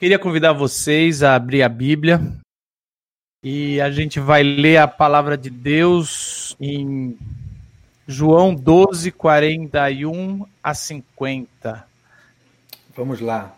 [0.00, 2.22] Queria convidar vocês a abrir a Bíblia
[3.44, 7.18] e a gente vai ler a palavra de Deus em
[8.08, 11.86] João 12, 41 a 50.
[12.96, 13.54] Vamos lá.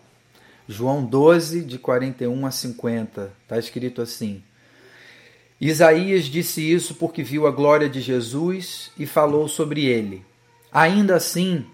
[0.68, 3.32] João 12, de 41 a 50.
[3.44, 4.42] Está escrito assim.
[5.60, 10.24] Isaías disse isso porque viu a glória de Jesus e falou sobre ele.
[10.72, 11.64] Ainda assim,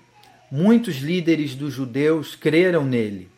[0.52, 3.30] muitos líderes dos judeus creram nele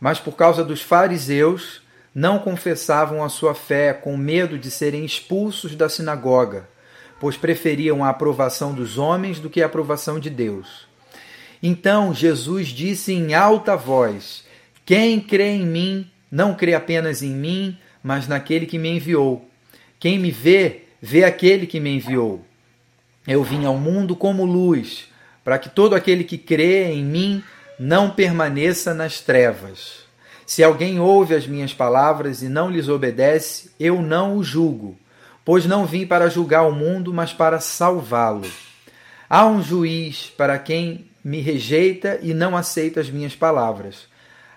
[0.00, 1.82] mas por causa dos fariseus
[2.14, 6.68] não confessavam a sua fé com medo de serem expulsos da sinagoga,
[7.20, 10.88] pois preferiam a aprovação dos homens do que a aprovação de Deus.
[11.62, 14.44] Então Jesus disse em alta voz:
[14.84, 19.48] Quem crê em mim, não crê apenas em mim, mas naquele que me enviou.
[19.98, 22.44] Quem me vê, vê aquele que me enviou.
[23.26, 25.08] Eu vim ao mundo como luz,
[25.44, 27.44] para que todo aquele que crê em mim
[27.82, 30.00] não permaneça nas trevas.
[30.44, 34.98] Se alguém ouve as minhas palavras e não lhes obedece, eu não o julgo,
[35.46, 38.46] pois não vim para julgar o mundo, mas para salvá-lo.
[39.30, 44.06] Há um juiz para quem me rejeita e não aceita as minhas palavras.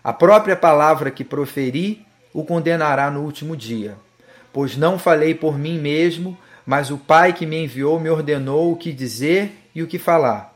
[0.03, 3.95] A própria palavra que proferi o condenará no último dia.
[4.51, 8.75] Pois não falei por mim mesmo, mas o Pai que me enviou me ordenou o
[8.75, 10.52] que dizer e o que falar.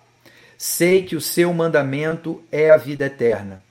[0.57, 3.63] Sei que o seu mandamento é a vida eterna.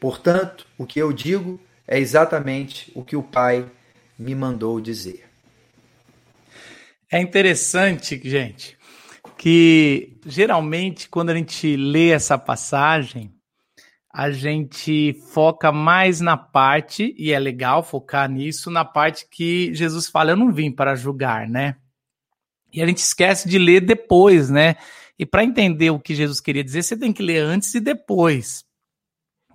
[0.00, 3.70] Portanto, o que eu digo é exatamente o que o Pai
[4.18, 5.24] me mandou dizer.
[7.10, 8.76] É interessante, gente,
[9.38, 13.32] que geralmente quando a gente lê essa passagem,
[14.12, 20.08] a gente foca mais na parte, e é legal focar nisso, na parte que Jesus
[20.08, 21.76] fala: Eu não vim para julgar, né?
[22.72, 24.76] E a gente esquece de ler depois, né?
[25.22, 28.64] E para entender o que Jesus queria dizer, você tem que ler antes e depois.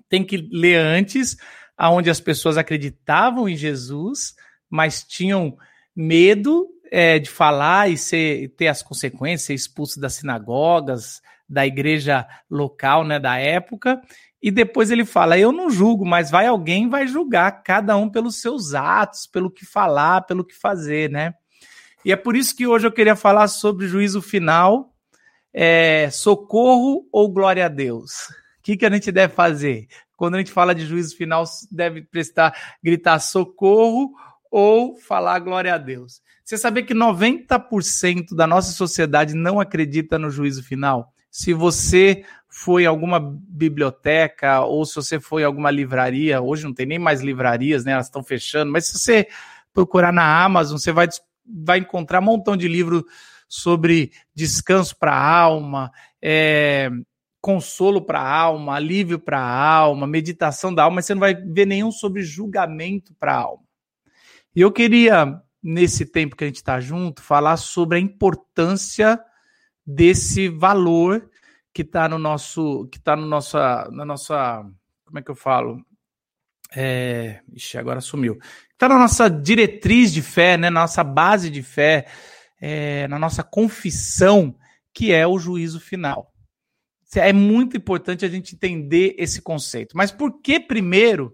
[0.07, 1.35] Tem que ler antes,
[1.77, 4.33] aonde as pessoas acreditavam em Jesus,
[4.69, 5.57] mas tinham
[5.93, 12.25] medo é, de falar e ser, ter as consequências, ser expulso das sinagogas, da igreja
[12.49, 14.01] local, né, da época.
[14.41, 18.39] E depois ele fala: Eu não julgo, mas vai alguém vai julgar cada um pelos
[18.39, 21.33] seus atos, pelo que falar, pelo que fazer, né?
[22.05, 24.93] E é por isso que hoje eu queria falar sobre juízo final
[25.59, 28.29] é, socorro ou glória a Deus?
[28.59, 29.87] O que, que a gente deve fazer?
[30.15, 32.53] Quando a gente fala de juízo final, deve prestar,
[32.83, 34.11] gritar socorro
[34.51, 36.21] ou falar glória a Deus.
[36.43, 41.11] Você sabia que 90% da nossa sociedade não acredita no juízo final?
[41.31, 46.73] Se você foi em alguma biblioteca ou se você foi em alguma livraria, hoje não
[46.73, 47.93] tem nem mais livrarias, né?
[47.93, 49.27] Elas estão fechando, mas se você
[49.73, 51.07] procurar na Amazon, você vai,
[51.45, 53.03] vai encontrar um montão de livros
[53.47, 55.91] sobre descanso para a alma,
[56.21, 56.89] é,
[57.39, 61.33] consolo para a alma, alívio para a alma, meditação da alma, mas você não vai
[61.33, 63.63] ver nenhum sobre julgamento para a alma.
[64.55, 69.19] E eu queria, nesse tempo que a gente está junto, falar sobre a importância
[69.85, 71.29] desse valor
[71.73, 74.65] que está no nosso, que está no nossa, na nossa,
[75.05, 75.79] como é que eu falo?
[76.75, 78.37] É, ixi, agora sumiu.
[78.73, 82.07] Está na nossa diretriz de fé, né, na nossa base de fé,
[82.59, 84.55] é, na nossa confissão,
[84.93, 86.31] que é o juízo final.
[87.15, 89.95] É muito importante a gente entender esse conceito.
[89.95, 91.33] Mas por que, primeiro,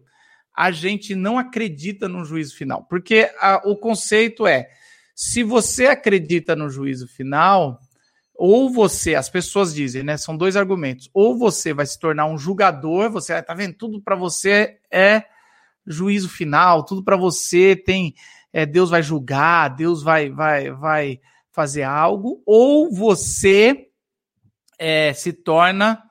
[0.55, 2.85] a gente não acredita no juízo final?
[2.85, 4.69] Porque a, o conceito é:
[5.15, 7.79] se você acredita no juízo final,
[8.35, 10.17] ou você, as pessoas dizem, né?
[10.17, 11.09] São dois argumentos.
[11.13, 15.23] Ou você vai se tornar um julgador, você tá vendo, tudo para você é
[15.85, 18.13] juízo final, tudo para você tem
[18.53, 21.19] é, Deus vai julgar, Deus vai, vai, vai
[21.51, 23.87] fazer algo, ou você
[24.77, 26.03] é, se torna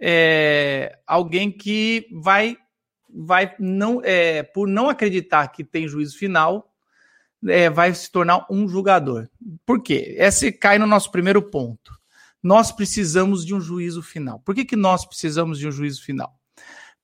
[0.00, 2.56] é, alguém que vai,
[3.08, 6.72] vai não, é, por não acreditar que tem juízo final,
[7.46, 9.28] é, vai se tornar um julgador.
[9.66, 10.16] Por quê?
[10.18, 11.92] Esse cai no nosso primeiro ponto.
[12.42, 14.40] Nós precisamos de um juízo final.
[14.40, 16.34] Por que, que nós precisamos de um juízo final?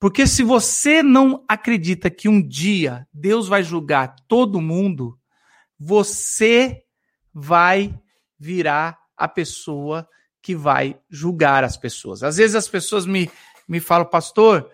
[0.00, 5.19] Porque se você não acredita que um dia Deus vai julgar todo mundo,
[5.78, 6.83] você
[7.33, 7.95] vai
[8.39, 10.09] virar a pessoa
[10.42, 12.22] que vai julgar as pessoas.
[12.22, 13.30] Às vezes as pessoas me,
[13.69, 14.71] me falam, pastor,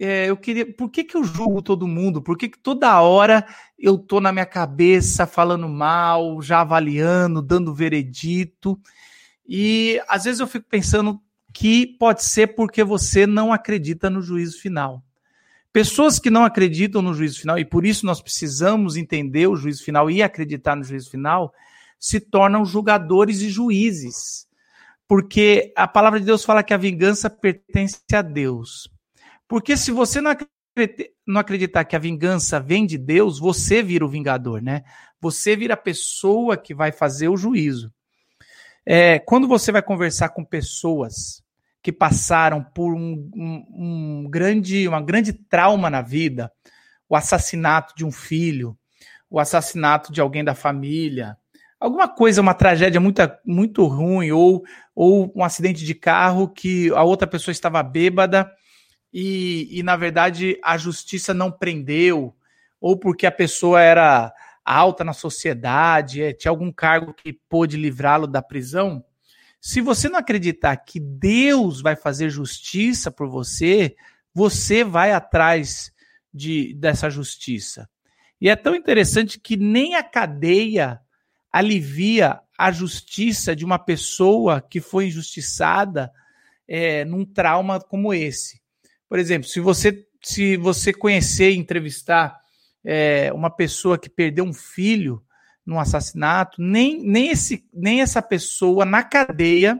[0.00, 0.66] é, eu queria.
[0.74, 2.20] Por que, que eu julgo todo mundo?
[2.20, 3.46] Por que, que toda hora
[3.78, 8.80] eu tô na minha cabeça falando mal, já avaliando, dando veredito?
[9.46, 11.20] E às vezes eu fico pensando,
[11.52, 15.02] que pode ser porque você não acredita no juízo final.
[15.72, 19.84] Pessoas que não acreditam no juízo final, e por isso nós precisamos entender o juízo
[19.84, 21.52] final e acreditar no juízo final,
[21.98, 24.48] se tornam julgadores e juízes.
[25.06, 28.88] Porque a palavra de Deus fala que a vingança pertence a Deus.
[29.46, 34.62] Porque se você não acreditar que a vingança vem de Deus, você vira o vingador,
[34.62, 34.82] né?
[35.20, 37.92] Você vira a pessoa que vai fazer o juízo.
[38.92, 41.44] É, quando você vai conversar com pessoas
[41.80, 43.64] que passaram por um, um,
[44.24, 46.50] um grande, uma grande trauma na vida,
[47.08, 48.76] o assassinato de um filho,
[49.30, 51.36] o assassinato de alguém da família,
[51.78, 57.04] alguma coisa, uma tragédia muito, muito ruim, ou, ou um acidente de carro que a
[57.04, 58.50] outra pessoa estava bêbada
[59.14, 62.34] e, e, na verdade, a justiça não prendeu,
[62.80, 64.32] ou porque a pessoa era
[64.64, 69.04] alta na sociedade, é, tinha algum cargo que pôde livrá-lo da prisão.
[69.60, 73.94] Se você não acreditar que Deus vai fazer justiça por você,
[74.34, 75.92] você vai atrás
[76.32, 77.88] de, dessa justiça.
[78.40, 81.00] E é tão interessante que nem a cadeia
[81.52, 86.10] alivia a justiça de uma pessoa que foi injustiçada
[86.66, 88.60] é, num trauma como esse.
[89.08, 92.38] Por exemplo, se você se você conhecer e entrevistar
[92.84, 95.22] é, uma pessoa que perdeu um filho
[95.64, 99.78] num assassinato, nem, nem, esse, nem essa pessoa na cadeia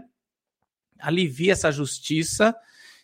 [0.98, 2.54] alivia essa justiça.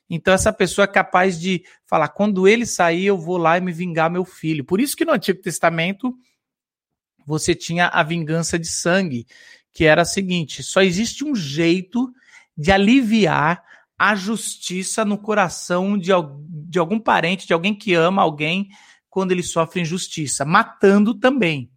[0.08, 3.72] Então, essa pessoa é capaz de falar: quando ele sair, eu vou lá e me
[3.72, 4.64] vingar meu filho.
[4.64, 6.14] Por isso que no Antigo Testamento
[7.26, 9.26] você tinha a vingança de sangue,
[9.72, 12.12] que era a seguinte: só existe um jeito
[12.56, 13.64] de aliviar
[13.98, 16.10] a justiça no coração de,
[16.68, 18.68] de algum parente, de alguém que ama alguém
[19.16, 21.70] quando ele sofre injustiça, matando também.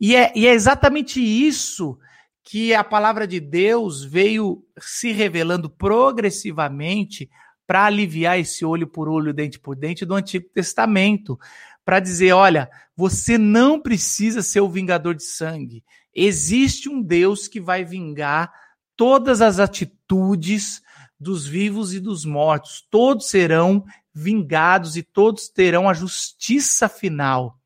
[0.00, 1.98] E é, e é exatamente isso
[2.40, 7.28] que a palavra de Deus veio se revelando progressivamente
[7.66, 11.36] para aliviar esse olho por olho, dente por dente do Antigo Testamento,
[11.84, 15.82] para dizer: olha, você não precisa ser o vingador de sangue.
[16.14, 18.52] Existe um Deus que vai vingar
[18.96, 20.80] todas as atitudes
[21.18, 22.86] dos vivos e dos mortos.
[22.88, 27.58] Todos serão vingados e todos terão a justiça final.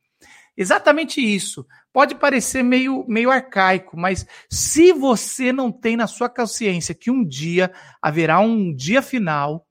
[0.56, 1.66] Exatamente isso.
[1.92, 7.24] Pode parecer meio, meio arcaico, mas se você não tem na sua consciência que um
[7.24, 9.66] dia haverá um dia final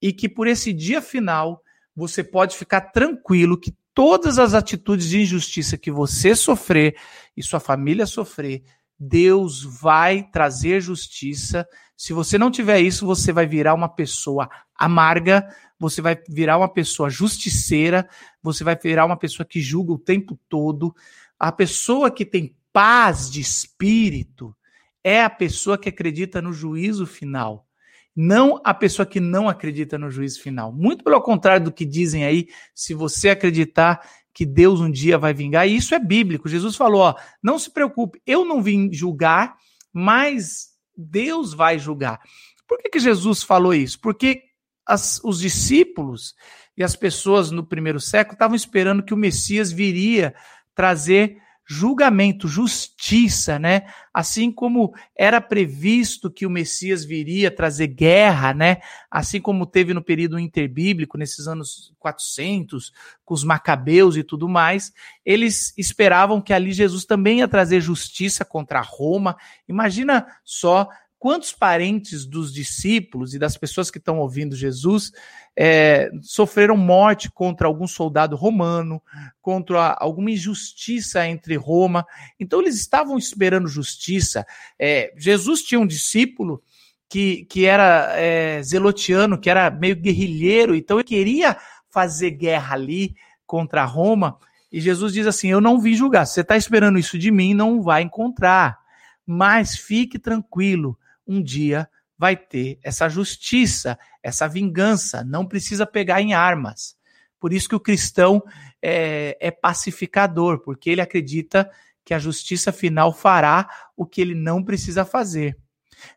[0.00, 1.62] e que por esse dia final
[1.94, 6.96] você pode ficar tranquilo que todas as atitudes de injustiça que você sofrer
[7.36, 8.62] e sua família sofrer,
[9.04, 11.66] Deus vai trazer justiça.
[11.96, 16.68] Se você não tiver isso, você vai virar uma pessoa amarga, você vai virar uma
[16.68, 18.08] pessoa justiceira,
[18.40, 20.94] você vai virar uma pessoa que julga o tempo todo.
[21.36, 24.54] A pessoa que tem paz de espírito
[25.02, 27.66] é a pessoa que acredita no juízo final
[28.14, 30.70] não a pessoa que não acredita no juízo final.
[30.70, 35.34] Muito pelo contrário do que dizem aí, se você acreditar que Deus um dia vai
[35.34, 36.48] vingar, e isso é bíblico.
[36.48, 39.56] Jesus falou: ó, não se preocupe, eu não vim julgar,
[39.92, 42.20] mas Deus vai julgar.
[42.66, 44.00] Por que, que Jesus falou isso?
[44.00, 44.42] Porque
[44.86, 46.34] as, os discípulos
[46.76, 50.34] e as pessoas no primeiro século estavam esperando que o Messias viria
[50.74, 51.36] trazer
[51.72, 53.86] julgamento, justiça, né?
[54.12, 58.78] Assim como era previsto que o Messias viria trazer guerra, né?
[59.10, 62.92] Assim como teve no período interbíblico, nesses anos 400,
[63.24, 64.92] com os macabeus e tudo mais,
[65.24, 69.34] eles esperavam que ali Jesus também ia trazer justiça contra Roma.
[69.66, 70.88] Imagina só
[71.22, 75.12] quantos parentes dos discípulos e das pessoas que estão ouvindo Jesus
[75.56, 79.00] é, sofreram morte contra algum soldado romano,
[79.40, 82.04] contra alguma injustiça entre Roma.
[82.40, 84.44] Então eles estavam esperando justiça.
[84.76, 86.60] É, Jesus tinha um discípulo
[87.08, 91.56] que, que era é, zelotiano, que era meio guerrilheiro, então ele queria
[91.88, 93.14] fazer guerra ali
[93.46, 94.38] contra Roma.
[94.72, 96.26] E Jesus diz assim: Eu não vim julgar.
[96.26, 98.80] Se você está esperando isso de mim, não vai encontrar.
[99.24, 100.98] Mas fique tranquilo,
[101.32, 106.96] um dia vai ter essa justiça, essa vingança, não precisa pegar em armas.
[107.40, 108.42] Por isso que o cristão
[108.80, 111.68] é, é pacificador, porque ele acredita
[112.04, 115.56] que a justiça final fará o que ele não precisa fazer.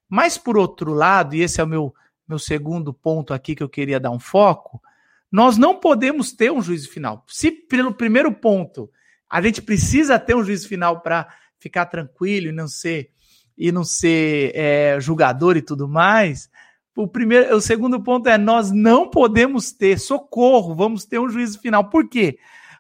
[0.08, 1.94] Mas, por outro lado, e esse é o meu,
[2.28, 4.82] meu segundo ponto aqui que eu queria dar um foco,
[5.32, 7.26] nós não podemos ter um juízo final.
[7.28, 8.90] Se pelo primeiro ponto
[9.30, 13.12] a gente precisa ter um juízo final para ficar tranquilo e não ser
[13.58, 16.50] e não ser é, julgador e tudo mais.
[16.96, 21.60] O primeiro, o segundo ponto é nós não podemos ter socorro, vamos ter um juízo
[21.60, 21.90] final.
[21.90, 22.38] Por quê?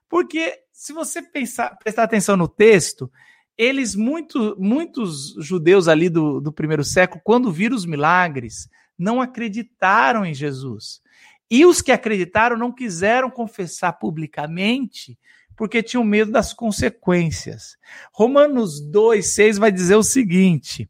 [0.09, 3.11] Porque se você pensar, prestar atenção no texto,
[3.57, 10.25] eles muito, muitos judeus ali do, do primeiro século, quando viram os milagres, não acreditaram
[10.25, 11.01] em Jesus.
[11.49, 15.17] E os que acreditaram não quiseram confessar publicamente
[15.55, 17.77] porque tinham medo das consequências.
[18.11, 20.89] Romanos 2, 6 vai dizer o seguinte: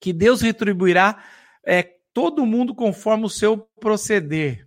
[0.00, 1.22] que Deus retribuirá
[1.64, 1.82] é,
[2.14, 4.66] todo mundo conforme o seu proceder.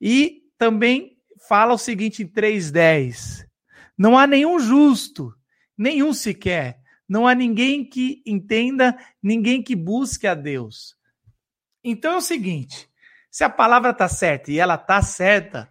[0.00, 1.16] E também
[1.48, 3.46] fala o seguinte em 3:10.
[3.96, 5.34] Não há nenhum justo,
[5.76, 6.78] nenhum sequer.
[7.08, 10.96] Não há ninguém que entenda, ninguém que busque a Deus.
[11.82, 12.88] Então é o seguinte,
[13.30, 15.68] se a palavra está certa e ela está certa,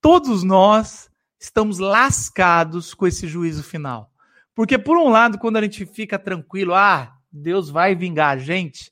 [0.00, 1.07] todos nós
[1.38, 4.10] estamos lascados com esse juízo final.
[4.54, 8.90] Porque, por um lado, quando a gente fica tranquilo, ah, Deus vai vingar a gente,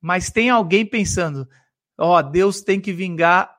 [0.00, 1.48] mas tem alguém pensando,
[1.96, 3.54] ó, oh, Deus tem que vingar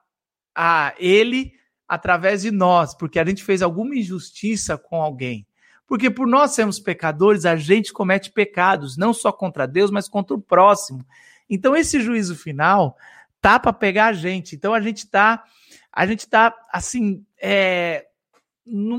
[0.54, 1.54] a ele
[1.88, 5.48] através de nós, porque a gente fez alguma injustiça com alguém.
[5.88, 10.36] Porque por nós sermos pecadores, a gente comete pecados, não só contra Deus, mas contra
[10.36, 11.06] o próximo.
[11.50, 12.98] Então esse juízo final
[13.40, 14.56] tá para pegar a gente.
[14.56, 15.44] Então a gente tá,
[15.92, 18.08] a gente tá assim, é,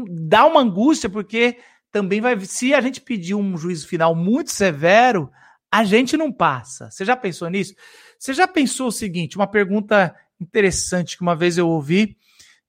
[0.09, 1.59] dá uma angústia porque
[1.91, 5.31] também vai, se a gente pedir um juízo final muito severo,
[5.71, 6.91] a gente não passa.
[6.91, 7.75] Você já pensou nisso?
[8.19, 12.17] Você já pensou o seguinte, uma pergunta interessante que uma vez eu ouvi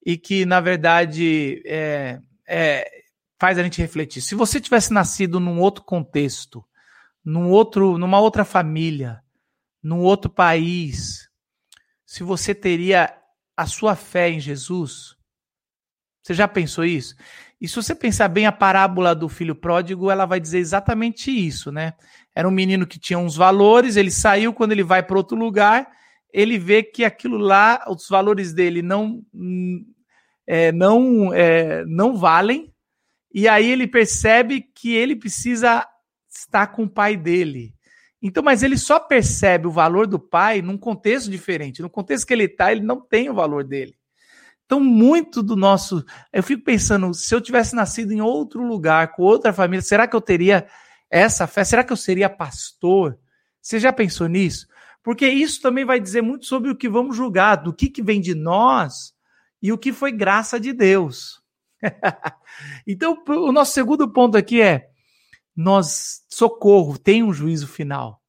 [0.05, 3.03] e que na verdade é, é,
[3.39, 4.21] faz a gente refletir.
[4.21, 6.63] Se você tivesse nascido num outro contexto,
[7.23, 9.21] num outro, numa outra família,
[9.83, 11.29] num outro país,
[12.05, 13.13] se você teria
[13.55, 15.16] a sua fé em Jesus,
[16.27, 17.15] você já pensou isso?
[17.59, 21.71] E se você pensar bem a parábola do filho pródigo, ela vai dizer exatamente isso,
[21.71, 21.93] né?
[22.35, 25.87] Era um menino que tinha uns valores, ele saiu quando ele vai para outro lugar,
[26.31, 29.23] ele vê que aquilo lá, os valores dele não
[30.45, 32.73] é, não é, não valem,
[33.33, 35.87] e aí ele percebe que ele precisa
[36.29, 37.73] estar com o pai dele.
[38.21, 41.81] Então, mas ele só percebe o valor do pai num contexto diferente.
[41.81, 43.95] No contexto que ele está, ele não tem o valor dele.
[44.67, 46.03] Então, muito do nosso.
[46.31, 50.15] Eu fico pensando, se eu tivesse nascido em outro lugar, com outra família, será que
[50.15, 50.67] eu teria
[51.09, 51.63] essa fé?
[51.63, 53.17] Será que eu seria pastor?
[53.61, 54.67] Você já pensou nisso?
[55.01, 58.19] Porque isso também vai dizer muito sobre o que vamos julgar, do que, que vem
[58.19, 59.13] de nós
[59.61, 61.41] e o que foi graça de Deus.
[62.85, 64.89] então, o nosso segundo ponto aqui é:
[65.55, 68.21] nós, socorro, tem um juízo final.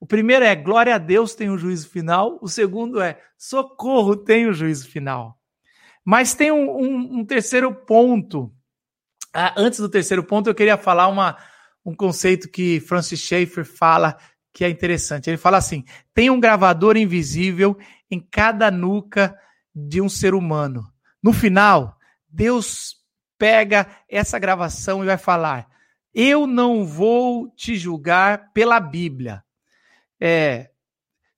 [0.00, 2.36] O primeiro é glória a Deus tem um juízo final.
[2.42, 5.38] O segundo é socorro tem um juízo final.
[6.04, 8.52] Mas tem um, um, um terceiro ponto.
[9.32, 11.36] Ah, antes do terceiro ponto, eu queria falar uma,
[11.84, 14.16] um conceito que Francis Schaeffer fala
[14.52, 15.28] que é interessante.
[15.28, 15.84] Ele fala assim:
[16.14, 17.76] tem um gravador invisível
[18.10, 19.36] em cada nuca
[19.74, 20.86] de um ser humano.
[21.22, 22.96] No final, Deus
[23.36, 25.68] pega essa gravação e vai falar:
[26.14, 29.42] Eu não vou te julgar pela Bíblia.
[30.20, 30.70] É,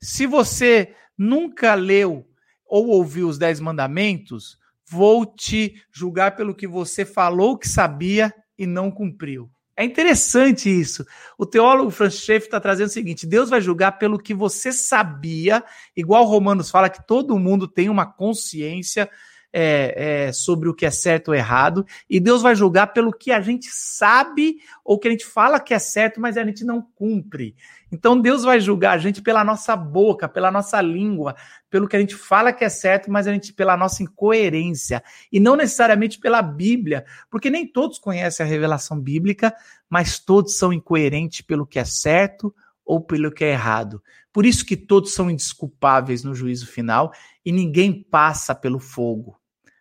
[0.00, 2.28] se você nunca leu
[2.68, 4.58] ou ouviu os Dez Mandamentos,
[4.88, 9.50] vou te julgar pelo que você falou que sabia e não cumpriu.
[9.76, 11.04] É interessante isso.
[11.37, 15.62] O teólogo Francis Schaeffer está trazendo o seguinte: Deus vai julgar pelo que você sabia,
[15.94, 19.11] igual Romanos fala que todo mundo tem uma consciência
[19.58, 23.32] é, é, sobre o que é certo ou errado, e Deus vai julgar pelo que
[23.32, 26.82] a gente sabe ou que a gente fala que é certo, mas a gente não
[26.82, 27.56] cumpre.
[27.90, 31.34] Então Deus vai julgar a gente pela nossa boca, pela nossa língua,
[31.70, 35.40] pelo que a gente fala que é certo, mas a gente pela nossa incoerência e
[35.40, 39.54] não necessariamente pela Bíblia, porque nem todos conhecem a revelação bíblica,
[39.88, 44.02] mas todos são incoerentes pelo que é certo ou pelo que é errado.
[44.30, 47.10] Por isso que todos são indesculpáveis no juízo final
[47.42, 49.40] e ninguém passa pelo fogo.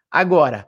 [0.10, 0.68] Agora,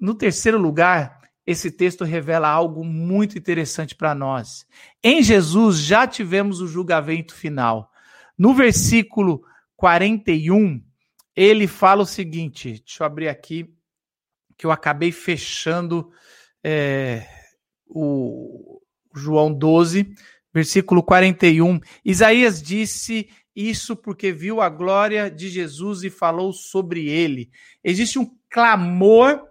[0.00, 4.66] no terceiro lugar, esse texto revela algo muito interessante para nós.
[5.02, 7.90] Em Jesus já tivemos o julgamento final.
[8.36, 9.42] No versículo
[9.76, 10.82] 41,
[11.36, 13.72] ele fala o seguinte: deixa eu abrir aqui,
[14.56, 16.10] que eu acabei fechando
[16.62, 17.26] é,
[17.86, 18.80] o
[19.14, 20.14] João 12,
[20.52, 21.78] versículo 41.
[22.04, 27.50] Isaías disse isso porque viu a glória de Jesus e falou sobre ele.
[27.82, 29.42] Existe um clamor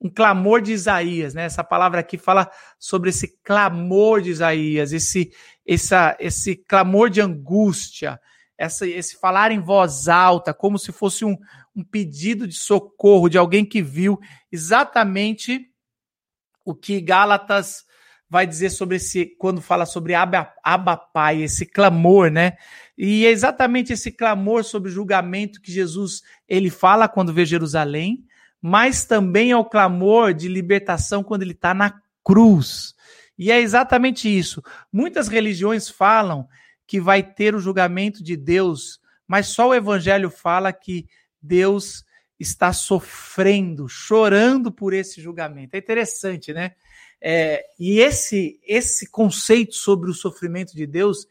[0.00, 1.44] um clamor de Isaías, né?
[1.44, 5.32] Essa palavra aqui fala sobre esse clamor de Isaías, esse,
[5.66, 8.20] essa, esse clamor de angústia,
[8.58, 11.38] essa, esse falar em voz alta, como se fosse um,
[11.74, 14.20] um pedido de socorro de alguém que viu
[14.52, 15.70] exatamente
[16.66, 17.84] o que Gálatas
[18.28, 22.58] vai dizer sobre esse, quando fala sobre Abba, Abba Pai, esse clamor, né?
[22.96, 28.26] E é exatamente esse clamor sobre julgamento que Jesus ele fala quando vê Jerusalém,
[28.66, 32.94] mas também ao clamor de libertação quando ele está na cruz.
[33.38, 34.62] E é exatamente isso.
[34.90, 36.48] Muitas religiões falam
[36.86, 41.06] que vai ter o julgamento de Deus, mas só o Evangelho fala que
[41.42, 42.06] Deus
[42.40, 45.74] está sofrendo, chorando por esse julgamento.
[45.74, 46.72] É interessante, né?
[47.20, 51.26] É, e esse esse conceito sobre o sofrimento de Deus,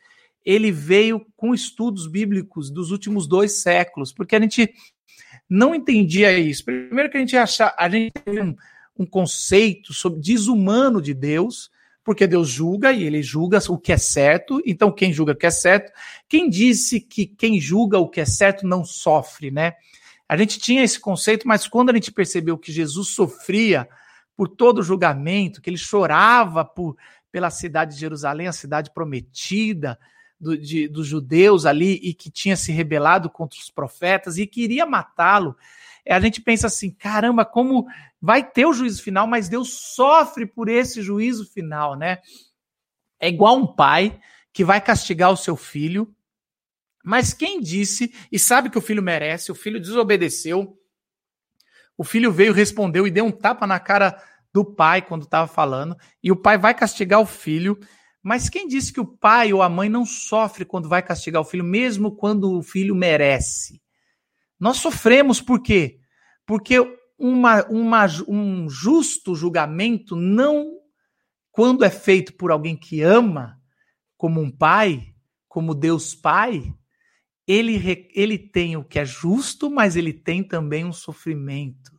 [0.46, 4.72] ele veio com estudos bíblicos dos últimos dois séculos, porque a gente
[5.50, 6.66] não entendia isso.
[6.66, 8.56] Primeiro que a gente acha, a gente teve um,
[8.98, 11.72] um conceito sobre desumano de Deus,
[12.04, 14.62] porque Deus julga e ele julga o que é certo.
[14.66, 15.92] Então, quem julga o que é certo,
[16.28, 19.74] quem disse que quem julga o que é certo não sofre, né?
[20.28, 23.88] A gente tinha esse conceito, mas quando a gente percebeu que Jesus sofria
[24.36, 26.98] por todo o julgamento, que ele chorava por,
[27.32, 30.00] pela cidade de Jerusalém, a cidade prometida
[30.44, 34.86] do, de, dos judeus ali, e que tinha se rebelado contra os profetas e queria
[34.86, 35.56] matá-lo,
[36.08, 37.88] a gente pensa assim: caramba, como
[38.22, 42.20] vai ter o juízo final, mas Deus sofre por esse juízo final, né?
[43.20, 44.20] É igual um pai
[44.52, 46.14] que vai castigar o seu filho,
[47.04, 50.78] mas quem disse e sabe que o filho merece, o filho desobedeceu,
[51.98, 54.22] o filho veio, respondeu e deu um tapa na cara
[54.54, 57.80] do pai quando estava falando, e o pai vai castigar o filho.
[58.24, 61.46] Mas quem disse que o pai ou a mãe não sofre quando vai castigar o
[61.46, 63.82] filho, mesmo quando o filho merece?
[64.58, 66.00] Nós sofremos por quê?
[66.46, 66.78] Porque
[67.20, 70.80] uma, uma, um justo julgamento não,
[71.52, 73.60] quando é feito por alguém que ama,
[74.16, 75.14] como um pai,
[75.50, 76.74] como Deus Pai,
[77.46, 81.92] ele, ele tem o que é justo, mas ele tem também um sofrimento.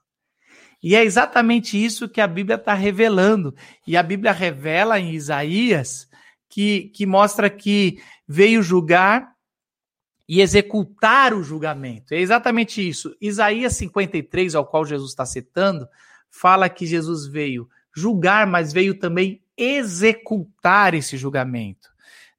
[0.82, 3.54] E é exatamente isso que a Bíblia está revelando.
[3.86, 6.08] E a Bíblia revela em Isaías
[6.54, 9.34] que, que mostra que veio julgar
[10.28, 12.14] e executar o julgamento.
[12.14, 13.12] É exatamente isso.
[13.20, 15.88] Isaías 53, ao qual Jesus está citando,
[16.30, 21.88] fala que Jesus veio julgar, mas veio também executar esse julgamento.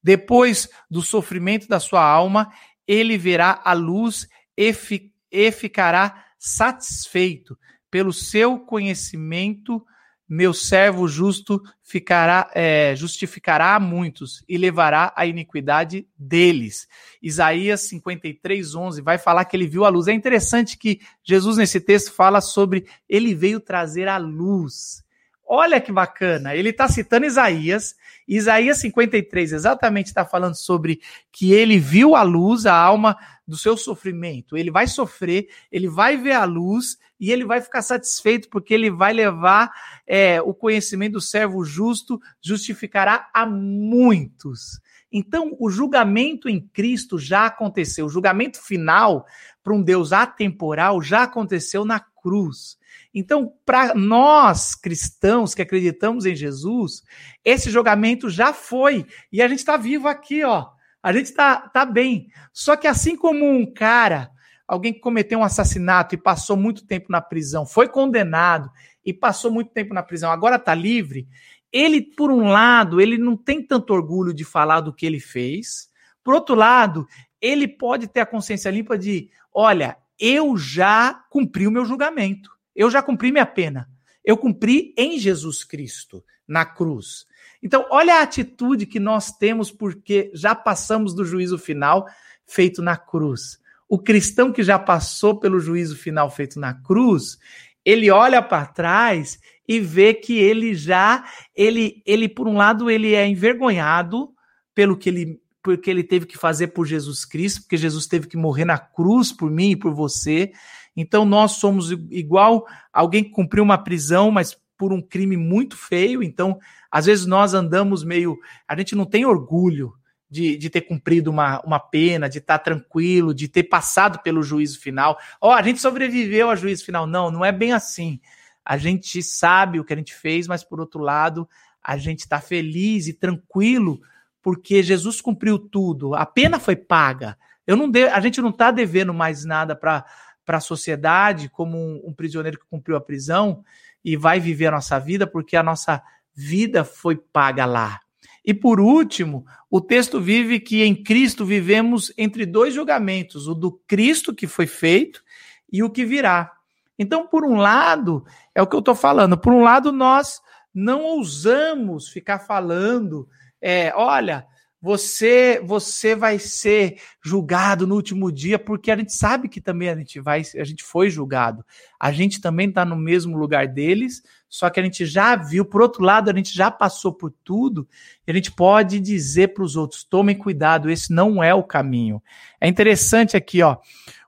[0.01, 2.49] Depois do sofrimento da sua alma,
[2.87, 7.59] ele verá a luz e, fi e ficará satisfeito
[7.91, 9.85] pelo seu conhecimento
[10.27, 16.87] meu servo justo ficará é, justificará a muitos e levará a iniquidade deles.
[17.21, 20.07] Isaías 53, 11 vai falar que ele viu a luz.
[20.07, 25.03] É interessante que Jesus, nesse texto, fala sobre ele veio trazer a luz.
[25.47, 27.95] Olha que bacana, ele está citando Isaías.
[28.27, 30.99] Isaías 53 exatamente está falando sobre
[31.31, 33.15] que ele viu a luz, a alma
[33.47, 34.57] do seu sofrimento.
[34.57, 38.89] Ele vai sofrer, ele vai ver a luz e ele vai ficar satisfeito porque ele
[38.89, 39.71] vai levar
[40.05, 44.79] é, o conhecimento do servo justo, justificará a muitos.
[45.11, 48.05] Então, o julgamento em Cristo já aconteceu.
[48.05, 49.25] O julgamento final
[49.63, 52.77] para um Deus atemporal já aconteceu na cruz.
[53.13, 57.01] Então, para nós cristãos que acreditamos em Jesus,
[57.45, 60.67] esse julgamento já foi e a gente está vivo aqui, ó.
[61.01, 62.27] A gente está tá bem.
[62.51, 64.31] Só que assim como um cara
[64.67, 68.69] alguém que cometeu um assassinato e passou muito tempo na prisão, foi condenado
[69.05, 71.27] e passou muito tempo na prisão, agora está livre,
[71.71, 75.89] ele, por um lado, ele não tem tanto orgulho de falar do que ele fez.
[76.23, 77.05] Por outro lado,
[77.41, 82.49] ele pode ter a consciência limpa de, olha, eu já cumpri o meu julgamento.
[82.73, 83.89] Eu já cumpri minha pena.
[84.23, 87.25] Eu cumpri em Jesus Cristo, na cruz.
[87.61, 92.07] Então, olha a atitude que nós temos porque já passamos do juízo final
[92.45, 97.37] feito na cruz o cristão que já passou pelo juízo final feito na cruz,
[97.83, 101.23] ele olha para trás e vê que ele já,
[101.55, 104.29] ele, ele por um lado, ele é envergonhado
[104.73, 108.37] pelo que ele, porque ele teve que fazer por Jesus Cristo, porque Jesus teve que
[108.37, 110.51] morrer na cruz por mim e por você.
[110.95, 116.21] Então nós somos igual alguém que cumpriu uma prisão, mas por um crime muito feio.
[116.21, 116.59] Então,
[116.91, 119.93] às vezes nós andamos meio, a gente não tem orgulho
[120.29, 124.79] de, de ter cumprido uma, uma pena, de estar tranquilo, de ter passado pelo juízo
[124.79, 125.17] final.
[125.39, 127.05] Ó, oh, a gente sobreviveu ao juízo final.
[127.05, 128.19] Não, não é bem assim.
[128.63, 131.47] A gente sabe o que a gente fez, mas por outro lado,
[131.83, 134.01] a gente está feliz e tranquilo
[134.41, 136.15] porque Jesus cumpriu tudo.
[136.15, 137.37] A pena foi paga.
[137.65, 140.05] Eu não de, a gente não está devendo mais nada para
[140.45, 143.65] para a sociedade como um, um prisioneiro que cumpriu a prisão
[144.03, 146.01] e vai viver a nossa vida porque a nossa
[146.33, 147.99] vida foi paga lá.
[148.45, 153.71] E por último, o texto vive que em Cristo vivemos entre dois julgamentos, o do
[153.87, 155.23] Cristo que foi feito
[155.71, 156.51] e o que virá.
[156.97, 160.39] Então, por um lado, é o que eu estou falando, por um lado, nós
[160.73, 163.27] não ousamos ficar falando,
[163.61, 164.45] é, olha,
[164.81, 169.95] você você vai ser julgado no último dia, porque a gente sabe que também a
[169.95, 171.65] gente vai, a gente foi julgado.
[171.99, 174.21] A gente também está no mesmo lugar deles,
[174.57, 177.87] só que a gente já viu, por outro lado, a gente já passou por tudo,
[178.25, 182.21] e a gente pode dizer para os outros: tomem cuidado, esse não é o caminho.
[182.59, 183.77] É interessante aqui, ó.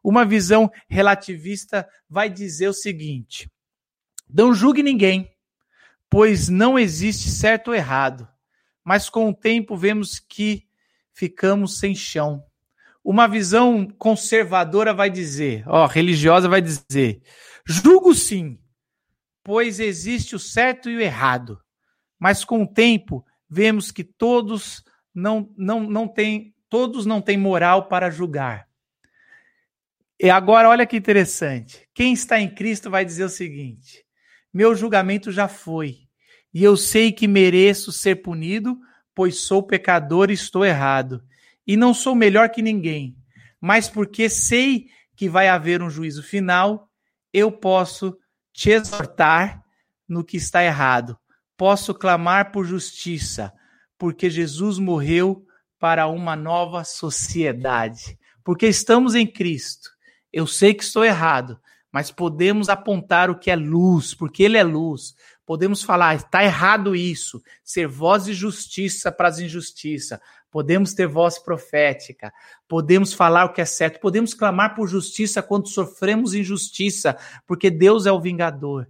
[0.03, 3.51] Uma visão relativista vai dizer o seguinte:
[4.29, 5.29] não julgue ninguém,
[6.09, 8.27] pois não existe certo ou errado
[8.87, 10.63] mas com o tempo vemos que
[11.13, 12.41] ficamos sem chão.
[13.03, 17.21] Uma visão conservadora vai dizer, ó, religiosa vai dizer:
[17.65, 18.57] julgo sim,
[19.47, 21.57] pois existe o certo e o errado.
[22.19, 24.83] Mas com o tempo, vemos que todos
[25.15, 28.67] não, não, não têm, todos não têm moral para julgar.
[30.19, 31.87] E agora, olha que interessante.
[31.93, 34.05] Quem está em Cristo vai dizer o seguinte:
[34.53, 35.99] meu julgamento já foi,
[36.53, 38.77] e eu sei que mereço ser punido,
[39.15, 41.23] pois sou pecador e estou errado.
[41.65, 43.15] E não sou melhor que ninguém,
[43.61, 46.91] mas porque sei que vai haver um juízo final,
[47.31, 48.17] eu posso
[48.57, 49.63] te exortar
[50.09, 51.15] no que está errado.
[51.55, 53.53] Posso clamar por justiça,
[53.99, 55.45] porque Jesus morreu
[55.77, 58.17] para uma nova sociedade.
[58.43, 59.91] Porque estamos em Cristo.
[60.33, 64.63] Eu sei que estou errado, mas podemos apontar o que é luz, porque Ele é
[64.63, 65.13] luz.
[65.45, 70.19] Podemos falar, está errado isso, ser voz de justiça para as injustiças.
[70.49, 72.31] Podemos ter voz profética,
[72.67, 78.05] podemos falar o que é certo, podemos clamar por justiça quando sofremos injustiça, porque Deus
[78.05, 78.87] é o vingador.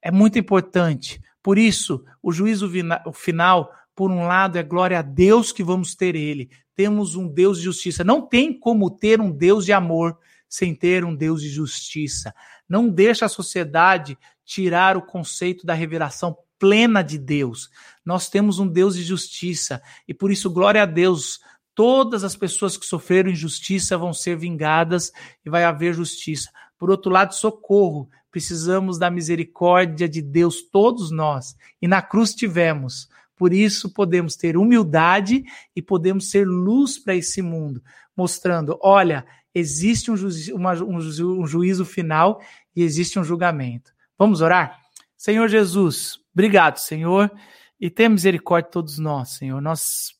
[0.00, 1.20] É muito importante.
[1.42, 2.70] Por isso, o juízo
[3.12, 6.50] final, por um lado, é glória a Deus que vamos ter Ele.
[6.74, 8.04] Temos um Deus de justiça.
[8.04, 10.18] Não tem como ter um Deus de amor
[10.48, 12.34] sem ter um Deus de justiça.
[12.68, 17.70] Não deixa a sociedade tirar o conceito da revelação plena de Deus.
[18.04, 21.40] Nós temos um Deus de justiça e por isso, glória a Deus,
[21.74, 25.10] todas as pessoas que sofreram injustiça vão ser vingadas
[25.44, 26.50] e vai haver justiça.
[26.78, 28.08] Por outro lado, socorro.
[28.30, 31.56] Precisamos da misericórdia de Deus, todos nós.
[31.82, 33.08] E na cruz tivemos.
[33.34, 35.42] Por isso podemos ter humildade
[35.74, 37.82] e podemos ser luz para esse mundo,
[38.14, 40.14] mostrando: olha, existe um,
[40.52, 42.40] uma, um, ju, um juízo final
[42.76, 43.92] e existe um julgamento.
[44.18, 44.78] Vamos orar?
[45.16, 47.30] Senhor Jesus, obrigado, Senhor,
[47.80, 49.60] e tenha misericórdia de todos nós, Senhor.
[49.60, 50.14] Nós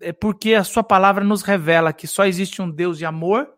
[0.00, 3.48] é porque a sua palavra nos revela que só existe um Deus de amor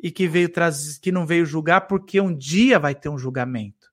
[0.00, 3.90] e que veio trazer, que não veio julgar porque um dia vai ter um julgamento.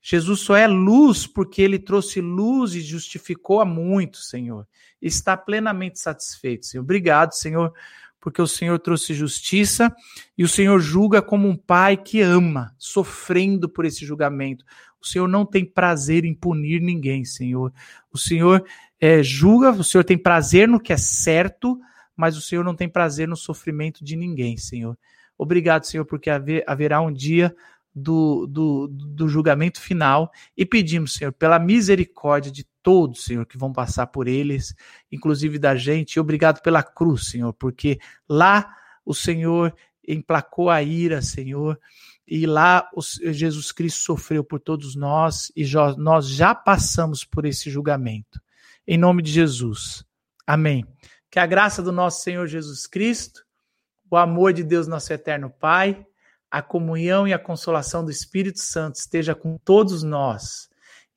[0.00, 4.66] Jesus só é luz porque ele trouxe luz e justificou a muitos, Senhor.
[5.00, 6.82] Está plenamente satisfeito, Senhor.
[6.82, 7.72] Obrigado, Senhor,
[8.22, 9.94] porque o Senhor trouxe justiça
[10.38, 14.64] e o Senhor julga como um pai que ama, sofrendo por esse julgamento.
[15.00, 17.72] O Senhor não tem prazer em punir ninguém, Senhor.
[18.12, 18.64] O Senhor
[19.00, 21.76] é, julga, o Senhor tem prazer no que é certo,
[22.16, 24.96] mas o Senhor não tem prazer no sofrimento de ninguém, Senhor.
[25.36, 27.52] Obrigado, Senhor, porque haver, haverá um dia
[27.94, 33.72] do, do, do julgamento final e pedimos, Senhor, pela misericórdia de todos, Senhor, que vão
[33.72, 34.74] passar por eles,
[35.10, 36.14] inclusive da gente.
[36.16, 38.74] E obrigado pela cruz, Senhor, porque lá
[39.04, 39.74] o Senhor
[40.06, 41.78] emplacou a ira, Senhor,
[42.26, 47.70] e lá Jesus Cristo sofreu por todos nós e já, nós já passamos por esse
[47.70, 48.40] julgamento.
[48.86, 50.04] Em nome de Jesus.
[50.46, 50.84] Amém.
[51.30, 53.44] Que a graça do nosso Senhor Jesus Cristo,
[54.10, 56.04] o amor de Deus, nosso eterno Pai,
[56.52, 60.68] a comunhão e a consolação do Espírito Santo esteja com todos nós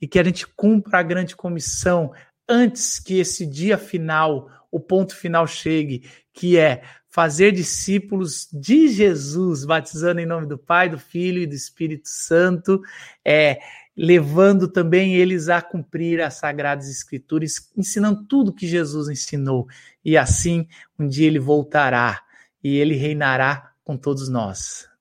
[0.01, 2.13] e que a gente cumpra a grande comissão
[2.47, 9.65] antes que esse dia final, o ponto final chegue, que é fazer discípulos de Jesus,
[9.65, 12.81] batizando em nome do Pai, do Filho e do Espírito Santo,
[13.23, 13.59] é,
[13.95, 19.67] levando também eles a cumprir as sagradas escrituras, ensinando tudo que Jesus ensinou.
[20.03, 20.65] E assim,
[20.97, 22.21] um dia ele voltará
[22.63, 24.94] e ele reinará com todos nós.